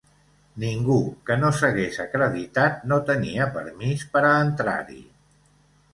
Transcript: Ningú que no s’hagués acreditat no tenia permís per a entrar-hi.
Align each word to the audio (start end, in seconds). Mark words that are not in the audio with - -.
Ningú 0.61 0.95
que 1.29 1.35
no 1.41 1.51
s’hagués 1.59 2.01
acreditat 2.05 2.81
no 2.93 2.99
tenia 3.13 3.49
permís 3.59 4.07
per 4.17 4.25
a 4.31 4.35
entrar-hi. 4.49 5.03